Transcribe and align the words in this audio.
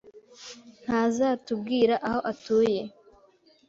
ntazatubwira 0.83 1.95
aho 2.07 2.19
atuye. 2.31 2.81